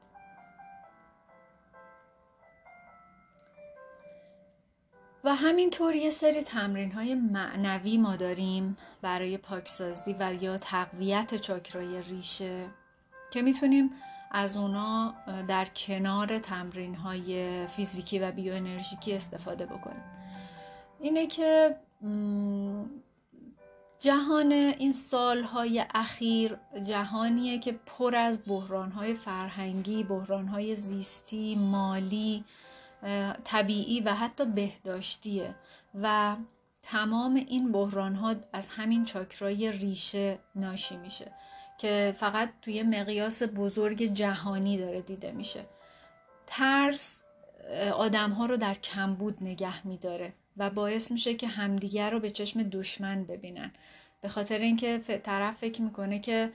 [5.23, 12.01] و همینطور یه سری تمرین های معنوی ما داریم برای پاکسازی و یا تقویت چاکرای
[12.01, 12.65] ریشه
[13.31, 13.91] که می‌تونیم
[14.31, 15.13] از اونا
[15.47, 18.53] در کنار تمرین های فیزیکی و بیو
[19.07, 20.03] استفاده بکنیم.
[20.99, 21.75] اینه که
[23.99, 32.43] جهان این سالهای اخیر جهانیه که پر از بحرانهای فرهنگی، بحرانهای زیستی، مالی،
[33.43, 35.55] طبیعی و حتی بهداشتیه
[36.01, 36.35] و
[36.83, 41.31] تمام این بحرانها از همین چاکرای ریشه ناشی میشه
[41.77, 45.65] که فقط توی مقیاس بزرگ جهانی داره دیده میشه.
[46.47, 47.23] ترس
[47.93, 50.33] آدم ها رو در کمبود نگه میداره.
[50.57, 53.71] و باعث میشه که همدیگر رو به چشم دشمن ببینن.
[54.21, 56.51] به خاطر اینکه طرف فکر می‌کنه که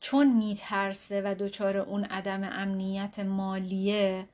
[0.00, 4.28] چون میترسه و دچار اون عدم امنیت مالیه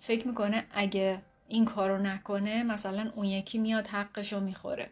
[0.00, 4.90] فکر می‌کنه اگه این کارو نکنه مثلا اون یکی میاد حقش رو می‌خوره.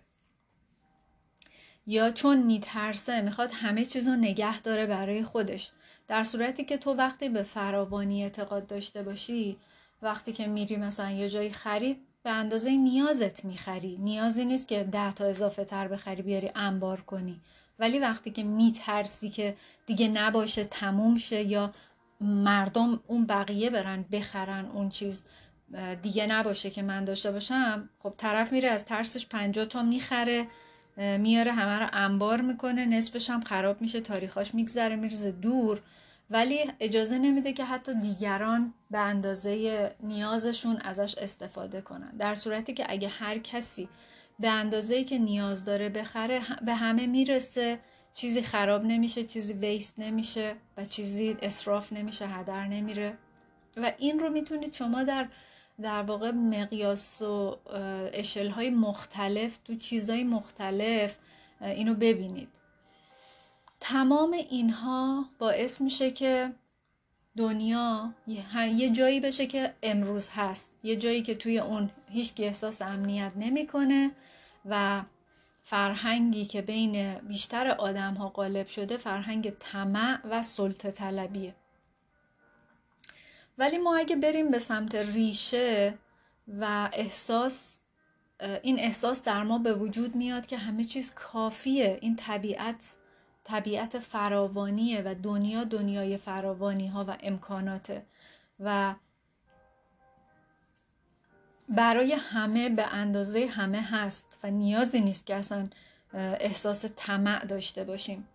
[1.87, 5.73] یا چون میترسه می‌خواد همه چیز رو نگه داره برای خودش.
[6.09, 9.57] در صورتی که تو وقتی به فراوانی اعتقاد داشته باشی
[10.03, 13.97] وقتی که میری مثلا یه جایی خرید به اندازه نیازت می‌خری.
[13.97, 17.41] نیازی نیست که ده تا اضافه تر بخری بیاری انبار کنی.
[17.79, 19.57] ولی وقتی که میترسی که
[19.87, 21.75] دیگه نباشه تموم شه یا
[22.21, 25.25] مردم اون بقیه برن بخرن اون چیز
[26.03, 30.47] دیگه نباشه که من داشته باشم خب طرف میره از ترسش پنجاه تا می‌خره
[30.97, 35.83] میاره همه رو انبار می‌کنه نصفش هم خراب میشه تاریخاش میگذره میرزه دور.
[36.31, 42.17] ولی اجازه نمیده که حتی دیگران به اندازه نیازشون ازش استفاده کنن.
[42.17, 43.89] در صورتی که اگه هر کسی
[44.39, 47.79] به اندازه که نیاز داره بخره به همه می‌رسه
[48.15, 53.19] چیزی خراب نمیشه چیزی ویست نمیشه و چیزی اصراف نمیشه هدر نمیره.
[53.77, 55.29] و این رو می‌تونید شما در
[55.83, 57.59] در واقع مقیاس و
[58.13, 61.17] اشل های مختلف تو چیزهای مختلف
[61.61, 62.49] اینو ببینید.
[63.87, 66.53] تمام اینها باعث میشه که
[67.37, 68.15] دنیا
[68.57, 70.77] یه جایی بشه که امروز هست.
[70.83, 74.11] یه جایی که توی اون هیچ احساس امنیت نمی‌کنه
[74.65, 75.03] و
[75.63, 81.55] فرهنگی که بین بیشتر آدم ها غالب شده فرهنگ طمع و سلطه طلبیه.
[83.59, 85.99] ولی ما اگه بریم به سمت ریشه
[86.49, 87.79] و احساس
[88.63, 91.99] این احساس در ما به وجود میاد که همه چیز کافیه.
[92.01, 92.95] این طبیعت
[93.45, 98.07] طبیعت فراوانیه و دنیا دنیای فراوانی ها و امکاناته.
[98.61, 98.95] و
[101.69, 105.69] برای همه به اندازه همه هست و نیازی نیست که اصلا
[106.15, 108.29] احساس طمع داشته باشیم.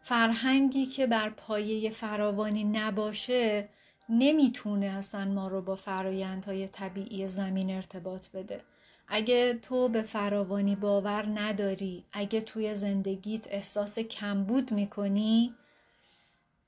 [0.00, 3.68] فرهنگی که بر پایه فراوانی نباشه
[4.08, 8.60] نمی‌تونه اصلا ما رو با فرایندهای طبیعی زمین ارتباط بده.
[9.08, 15.54] اگه تو به فراوانی باور نداری اگه توی زندگیت احساس کمبود می‌کنی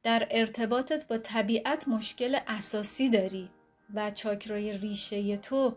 [0.03, 3.51] در ارتباطت با طبیعت مشکل اساسی داری
[3.94, 5.77] و چاکرای ریشه تو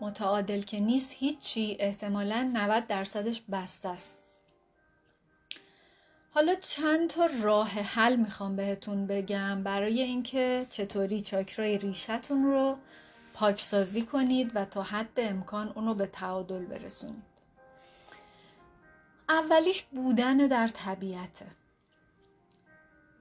[0.00, 4.22] متعادل که نیست هیچی احتمالا 90 درصدش بسته است.
[6.30, 12.78] حالا چند تا راه حل می‌خوام بهتون بگم برای اینکه چطوری چاکرای ریشتون رو
[13.34, 17.32] پاکسازی کنید و تا حد امکان اونو به تعادل برسونید.
[19.28, 21.46] اولیش بودن در طبیعته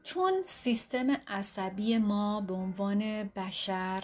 [0.03, 4.03] چون سیستم عصبی ما به عنوان بشر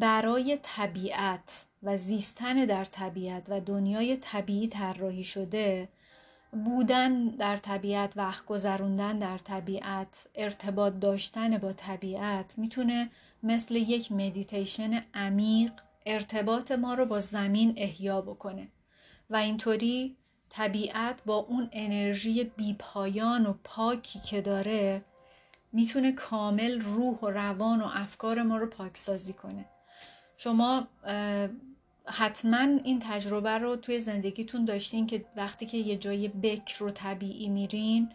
[0.00, 5.88] برای طبیعت و زیستن در طبیعت و دنیای طبیعی طراحی شده
[6.52, 13.10] بودن در طبیعت وقت گذروندن در طبیعت ارتباط داشتن با طبیعت می‌تونه
[13.42, 15.72] مثل یک مدیتیشن عمیق
[16.06, 18.68] ارتباط ما رو با زمین احیا بکنه.
[19.30, 20.16] و اینطوری
[20.48, 25.04] طبیعت با اون انرژی بیپایان و پاکی که داره
[25.72, 29.64] می‌تونه کامل روح و روان و افکار ما رو پاکسازی کنه.
[30.36, 30.88] شما
[32.04, 37.48] حتما این تجربه رو توی زندگیتون داشتین که وقتی که یه جای بکر رو طبیعی
[37.48, 38.10] میرین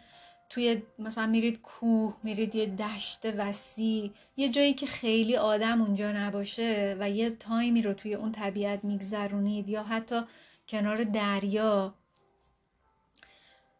[0.53, 6.97] توی مثلا میرید کوه میرید یه دشت وسیع یه جایی که خیلی آدم اونجا نباشه
[6.99, 10.21] و یه تایمی رو توی اون طبیعت میگذرونید یا حتی
[10.67, 11.93] کنار دریا.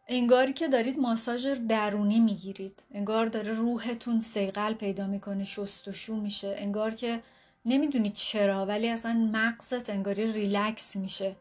[0.08, 2.84] انگاری که دارید ماساژ درونی می‌گیرید.
[2.94, 6.54] انگار داره روحتون سیقل پیدا می‌کنه شستشو میشه.
[6.58, 7.20] انگار که
[7.64, 11.36] نمی‌دونید چرا ولی اصلا مغزت انگاری ریلکس میشه.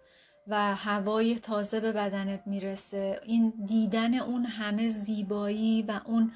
[0.48, 3.20] و هوای تازه به بدنت می‌رسه.
[3.24, 6.32] این دیدن اون همه زیبایی و اون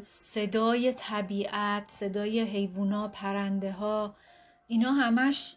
[0.00, 4.14] صدای طبیعت صدای حیوونا پرنده ها
[4.66, 5.56] اینا همش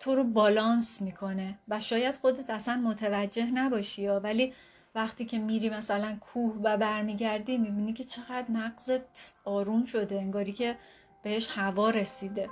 [0.00, 1.58] تو رو بالانس می‌کنه.
[1.68, 4.52] و شاید خودت اصلا متوجه نباشی ولی
[4.94, 10.76] وقتی که میری مثلا کوه و برمیگردی می‌بینی که چقدر مغزت آروم شده انگاری که
[11.22, 12.50] بهش هوا رسیده.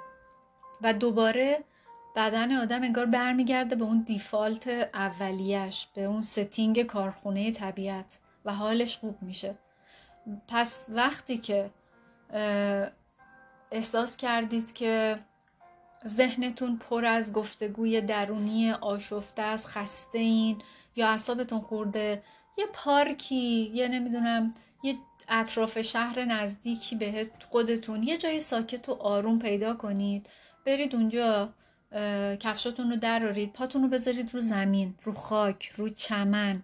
[0.82, 1.64] و دوباره
[2.16, 8.96] بدن آدم انگار برمیگرده به اون دیفالت اولیش به اون ستینگ کارخونه طبیعت و حالش
[8.96, 9.58] خوب میشه.
[10.48, 11.70] پس وقتی که
[13.70, 15.18] احساس کردید که
[16.06, 20.62] ذهنتون پر از گفتگوی درونی آشفته از خسته این
[20.96, 22.22] یا اعصابتون خورده
[22.58, 24.96] یه پارکی یه نمی‌دونم یه
[25.28, 30.28] اطراف شهر نزدیکی به خودتون یه جای ساکت و آروم پیدا کنید.
[30.66, 31.54] برید اونجا
[32.40, 36.62] کفشاتون رو درارید پاتون رو بذارید رو زمین رو خاک رو چمن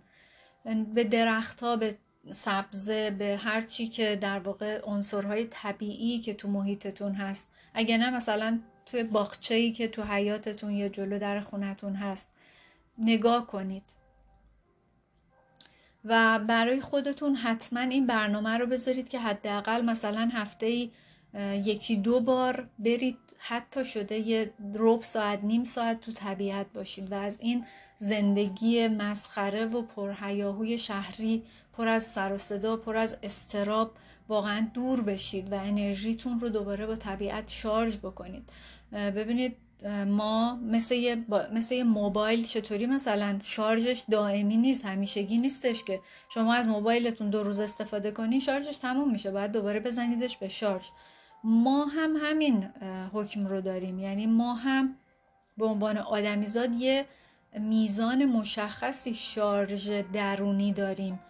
[0.95, 1.99] به درختها به
[2.33, 7.51] سبزه به هر چی که در واقع عنصرهای طبیعی که تو محیطتون هست.
[7.75, 12.33] اگه نه مثلا توی باغچه‌ای که تو حیاتتون یا جلو در خونتون هست
[12.99, 13.83] نگاه کنید.
[16.05, 20.91] و برای خودتون حتما این برنامه رو بذارید که حداقل مثلا هفته
[21.65, 27.15] یکی دو بار برید حتی شده یه روب ساعت نیم ساعت تو طبیعت باشید و
[27.15, 27.65] از این
[27.97, 33.93] زندگی مسخره و پرهیاهوی شهری پر از سر و صدا پر از استراب
[34.29, 38.51] واقعا دور بشید و انرژیتون رو دوباره با طبیعت شارژ بکنید.
[38.93, 39.57] ببینید
[40.07, 46.55] ما مثل یه, مثل یه موبایل چطوری مثلا شارژش دائمی نیست همیشگی نیستش که شما
[46.55, 50.87] از موبایلتون دو روز استفاده کنی شارژش تموم میشه باید دوباره بزنیدش به شارژ.
[51.45, 52.63] ما هم همین
[53.13, 53.99] حکم رو داریم.
[53.99, 54.97] یعنی ما هم
[55.59, 57.07] به عنوان آدمیزاد یه
[57.59, 61.21] میزان مشخصی شارژ درونی داریم.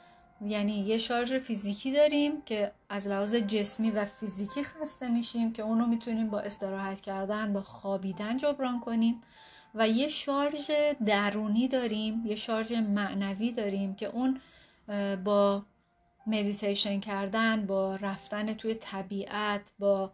[0.47, 5.87] یعنی یه شارژ فیزیکی داریم که از لحاظ جسمی و فیزیکی خسته میشیم که اونو
[5.87, 9.23] می‌تونیم با استراحت کردن با خوابیدن جبران کنیم.
[9.75, 10.71] و یه شارژ
[11.07, 14.41] درونی داریم یه شارژ معنوی داریم که اون
[15.25, 15.63] با
[16.29, 20.13] مدیتیشن کردن با رفتن توی طبیعت با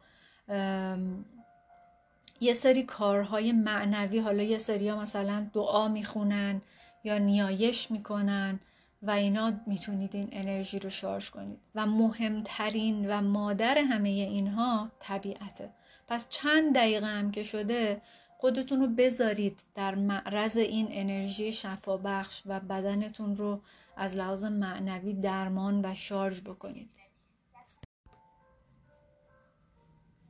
[2.41, 6.63] یه سری کارهای معنوی حالا یه سری ها مثلا دعا می‌خونن
[7.05, 8.61] یا نیایش می‌کنن
[9.03, 11.59] و اینا می‌تونید این انرژی رو شارژ کنید.
[11.75, 15.71] و مهمترین و مادر همه اینها طبیعته.
[16.09, 18.03] پس چند دقیقه هم که شده
[18.39, 23.61] خودتون رو بذارید در معرض این انرژی شفابخش و بدنتون رو
[23.97, 26.91] از لحاظ معنوی درمان و شارژ بکنید.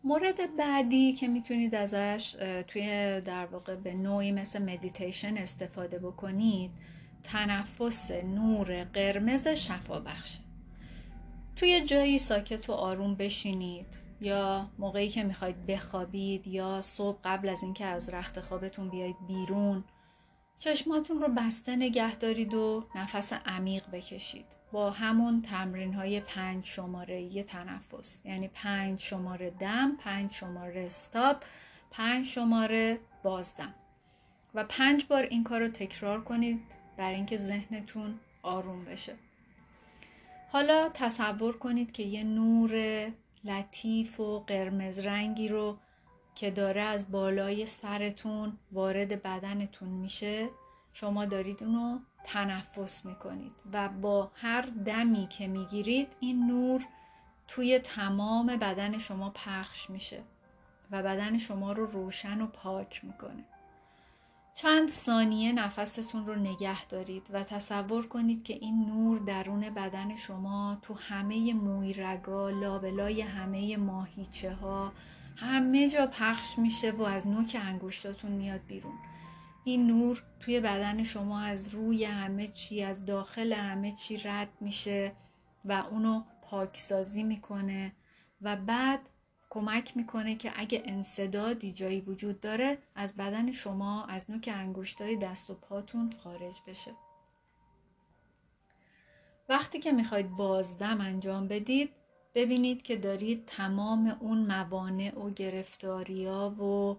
[0.04, 2.36] مورد بعدی که می‌تونید ازش
[2.68, 6.70] توی در واقع به نوعی مثل مدیتیشن استفاده بکنید
[7.22, 10.40] تنفس نور قرمز شفا بخشه
[11.56, 13.86] توی جایی ساکت و آروم بشینید
[14.20, 19.84] یا موقعی که می‌خواید بخوابید یا صبح قبل از اینکه از رخت خوابتون بیاید بیرون
[20.58, 24.46] چشماتون رو بسته نگه دارید و نفس عمیق بکشید.
[24.72, 28.22] با همون تمرین های پنج شماره یه تنفس.
[28.24, 31.44] یعنی پنج شماره دم پنج شماره stop
[31.90, 33.74] پنج شماره بازدم.
[34.54, 36.60] و پنج بار این کار رو تکرار کنید
[36.96, 39.14] برای اینکه ذهنتون آروم بشه.
[40.48, 43.06] حالا تصور کنید که یه نور
[43.44, 45.78] لطیف و قرمز رنگی رو
[46.34, 50.48] که داره از بالای سرتون وارد بدنتون میشه
[50.92, 56.86] شما دارید اونو تنفس می‌کنید و با هر دمی که می‌گیرید این نور
[57.48, 60.22] توی تمام بدن شما پخش میشه
[60.90, 63.44] و بدن شما رو روشن و پاک می‌کنه.
[64.54, 70.78] چند ثانیه نفستون رو نگه دارید و تصور کنید که این نور درون بدن شما
[70.82, 74.92] تو همه مویرگا لابلای همه ماهیچه ها
[75.36, 78.98] همه جا پخش میشه و از نوک انگشتاتون میاد بیرون.
[79.64, 85.12] این نور توی بدن شما از روی همه چی از داخل همه چی رد میشه
[85.64, 87.92] و اونو پاکسازی می‌کنه
[88.42, 89.00] و بعد
[89.50, 95.50] کمک می‌کنه که اگه انصدادی جایی وجود داره از بدن شما از نوک انگشتای دست
[95.50, 96.90] و پاتون خارج بشه.
[99.48, 101.90] وقتی که می‌خواید بازدم انجام بدید
[102.34, 106.96] ببینید که دارید تمام اون موانع و گرفتاریا و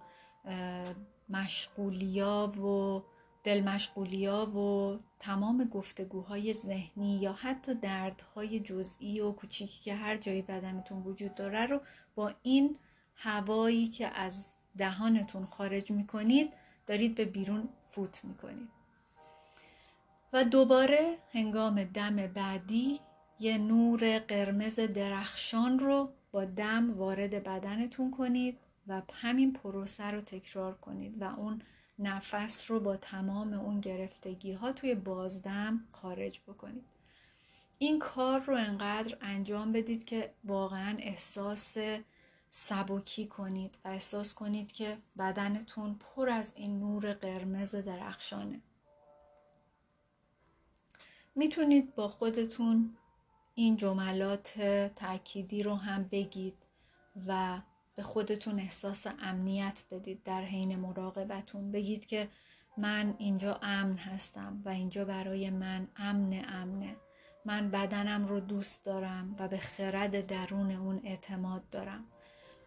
[1.30, 3.02] مشغولیا و
[3.44, 10.42] دل مشغولیا و تمام گفتگوهای ذهنی یا حتی دردهای جزئی و کوچیکی که هر جایی
[10.42, 11.82] بدنتون وجود داره رو
[12.16, 12.78] با این
[13.16, 16.54] هوایی که از دهانتون خارج می‌کنید
[16.88, 18.70] دارید به بیرون فوت می‌کنید.
[20.34, 23.00] و دوباره هنگام دم بعدی
[23.40, 30.76] یه نور قرمز درخشان رو با دم وارد بدنتون کنید و همین پروسه رو تکرار
[30.76, 31.62] کنید و اون
[32.00, 36.86] نفس رو با تمام اون گرفتگی ها توی بازدم خارج بکنید.
[37.78, 41.78] این کار رو انقدر انجام بدید که واقعا احساس
[42.50, 48.62] سبکی کنید و احساس کنید که بدنتون پر از این نور قرمز درخشانه.
[51.36, 52.98] می‌تونید با خودتون
[53.56, 54.60] این جملات
[54.96, 56.56] تأکیدی رو هم بگید
[57.28, 57.60] و
[57.96, 61.72] به خودتون احساس امنیت بدید در حین مراقبتون.
[61.72, 62.28] بگید که
[62.78, 66.96] من اینجا امن هستم و اینجا برای من امن امنه.
[67.46, 72.06] من بدنم رو دوست دارم و به خرد درون اون اعتماد دارم.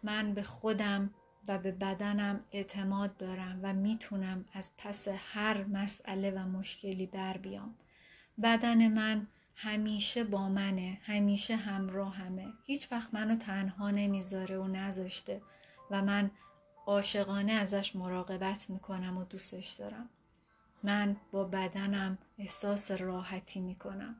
[0.03, 1.13] من به خودم
[1.47, 7.75] و به بدنم اعتماد دارم و می‌تونم از پس هر مسئله و مشکلی بر بیام.
[8.43, 9.27] بدن من
[9.61, 15.41] همیشه با منه همیشه همراه همه هیچ وقت منو تنها نمی‌ذاره و نذاشته
[15.91, 16.31] و من
[16.85, 20.09] عاشقانه ازش مراقبت می‌کنم و دوستش دارم.
[20.83, 24.15] من با بدنم احساس راحتی می‌کنم.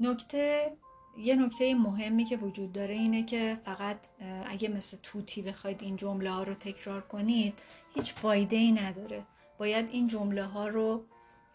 [0.00, 0.76] نکته
[1.18, 4.06] یه نکته مهمی که وجود داره اینه که فقط
[4.46, 7.58] اگه مثل توتی بخواید این جمله ها رو تکرار کنید
[7.94, 9.26] هیچ فایده ای نداره.
[9.58, 11.04] باید این جمله ها رو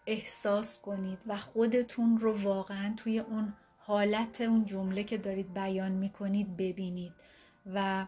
[0.08, 6.56] احساس کنید و خودتون رو واقعا توی اون حالت اون جمله که دارید بیان می‌کنید
[6.56, 7.12] ببینید
[7.74, 8.06] و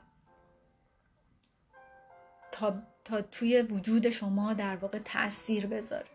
[2.52, 6.10] تا, تا توی وجود شما در واقع تاثیر بذاره.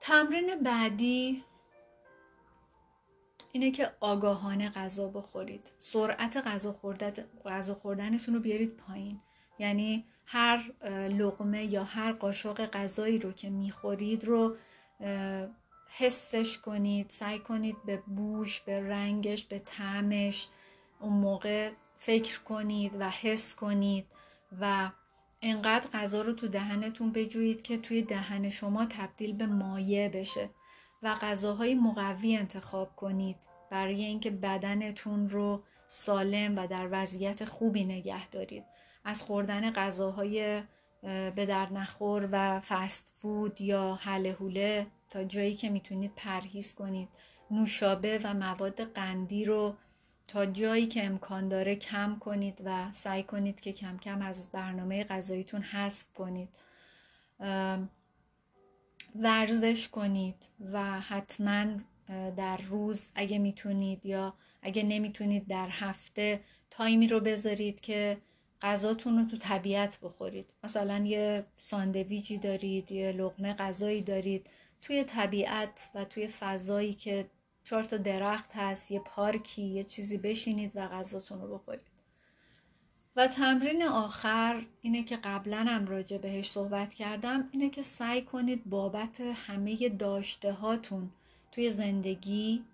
[0.00, 1.44] تمرین بعدی
[3.52, 5.72] اینه که آگاهانه غذا بخورید.
[5.78, 6.76] سرعت غذا,
[7.44, 9.20] غذا خوردنتون رو بیارید پایین.
[9.58, 10.58] یعنی هر
[11.08, 14.56] لقمه یا هر قاشق غذایی رو که می‌خورید رو
[15.98, 20.48] حسش کنید سعی کنید به بوش به رنگش به طعمش
[21.00, 24.06] اون موقع فکر کنید و حس کنید
[24.60, 24.90] و
[25.42, 30.50] انقدر غذا رو تو دهنتون بجویید که توی دهن شما تبدیل به مایع بشه
[31.02, 33.36] و غذاهای مقوی انتخاب کنید
[33.70, 38.64] برای اینکه بدنتون رو سالم و در وضعیت خوبی نگه دارید.
[39.04, 40.62] از خوردن غذاهای
[41.02, 44.36] به در نخور و فست فود یا حله
[45.08, 47.08] تا جایی که می‌تونید پرهیز کنید.
[47.50, 49.74] نوشابه و مواد قندی رو
[50.28, 55.04] تا جایی که امکان داره کم کنید و سعی کنید که کم کم از برنامه
[55.04, 56.48] غذاییتون حذف کنید.
[59.16, 61.64] ورزش کنید و حتما
[62.36, 66.40] در روز اگه می‌تونید یا اگه نمی‌تونید در هفته
[66.70, 68.18] تایمی رو بذارید که
[68.62, 70.54] غذاتون رو تو طبیعت بخورید.
[70.64, 74.46] مثلا یه ساندویجی دارید یه لغمه غذایی دارید.
[74.82, 77.30] توی طبیعت و توی فضایی که
[77.64, 81.98] چهار تا درخت هست یه پارکی یه چیزی بشینید و غذاتون رو بخورید.
[83.16, 88.64] و تمرین آخر اینه که قبلا هم راجع بهش صحبت کردم اینه که سعی کنید
[88.64, 91.10] بابت همه داشته هاتون
[91.52, 92.64] توی زندگی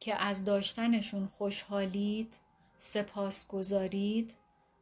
[0.00, 2.36] که از داشتنشون خوشحالید
[2.76, 4.34] سپاس گذارید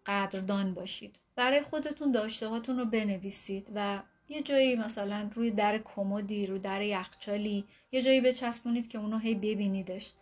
[0.09, 1.20] قدردان باشید.
[1.36, 6.82] برای خودتون داشته هاتون رو بنویسید و یه جایی مثلا روی در کمدی رو در
[6.82, 10.12] یخچالی یه جایی بچسبونید که اونو هی ببینیدش.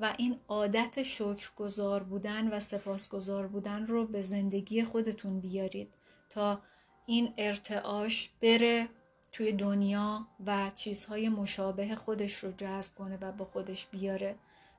[0.00, 5.88] و این عادت شکرگزار بودن و سپاسگزار بودن رو به زندگی خودتون بیارید
[6.30, 6.60] تا
[7.06, 8.88] این ارتعاش بره
[9.32, 14.34] توی دنیا و چیزهای مشابه خودش رو جذب کنه و با خودش بیاره.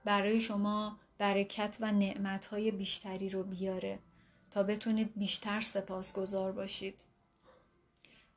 [0.06, 4.00] برای شما برکت و نعمتهای بیشتری رو بیاره.
[4.52, 6.96] تا بتونید بیشتر سپاسگزار باشید.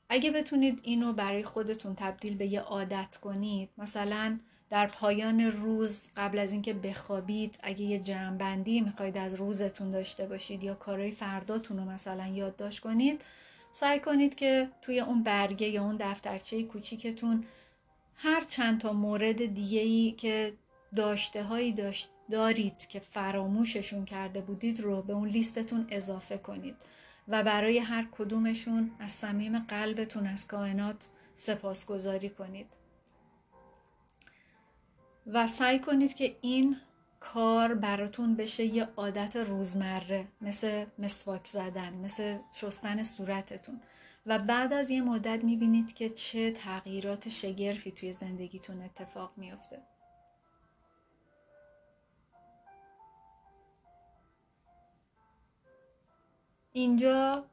[0.08, 4.38] اگه بتونید اینو برای خودتون تبدیل به یه عادت کنید مثلا
[4.70, 10.64] در پایان روز قبل از اینکه بخوابید اگه یه جمعبندی می‌خواید از روزتون داشته باشید
[10.64, 13.24] یا کارهای فرداتون رو مثلا یادداشت کنید
[13.70, 17.44] سعی کنید که توی اون برگه یا اون دفترچه کوچیکتون
[18.14, 20.52] هر چند تا مورد دیگه ای که
[20.96, 26.76] داشته هایی داشت دارید که فراموششون کرده بودید رو به اون لیستتون اضافه کنید
[27.28, 32.66] و برای هر کدومشون از صمیم قلبتون از کائنات سپاسگزاری کنید.
[35.26, 36.76] و سعی کنید که این
[37.20, 43.80] کار براتون بشه یه عادت روزمره مثل مسواک زدن مثل شستن صورتتون.
[44.26, 49.82] و بعد از یه مدت می‌بینید که چه تغییرات شگرفی توی زندگیتون اتفاق میافته.
[56.72, 57.44] اینجا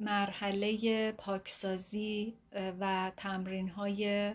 [0.00, 2.34] مرحله پاکسازی
[2.80, 4.34] و تمرین های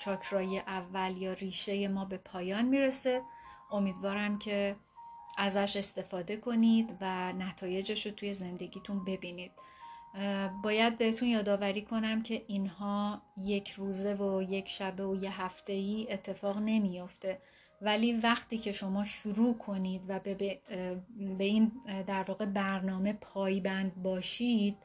[0.00, 3.22] چاکرای اول یا ریشه ما به پایان می‌رسه.
[3.72, 4.76] امیدوارم که
[5.38, 9.52] ازش استفاده کنید و نتایجش رو توی زندگیتون ببینید.
[10.62, 16.06] باید بهتون یادآوری کنم که اینها یک روزه و یک شبه و یه هفته ای
[16.10, 17.40] اتفاق نمیافته.
[17.80, 20.34] ولی وقتی که شما شروع کنید و به,
[21.38, 21.72] به این
[22.06, 24.76] در واقع برنامه پایبند باشید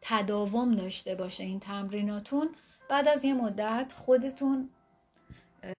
[0.00, 2.54] تداوم داشته باشه این تمریناتون.
[2.88, 4.70] بعد از یه مدت خودتون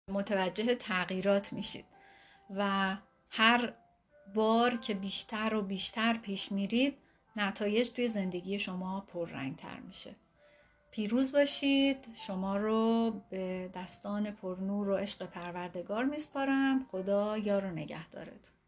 [0.07, 1.86] متوجه تغییرات میشید
[2.55, 2.95] و
[3.30, 3.74] هر
[4.36, 6.97] بار که بیشتر و بیشتر پیش میرید
[7.36, 10.16] نتایج توی زندگی شما پررنگتر میشه.
[10.92, 12.08] پیروز باشید.
[12.14, 16.86] شما رو به دستان پرنور و عشق پروردگار میسپارم.
[16.92, 18.61] خدا یار و نگهدارتون.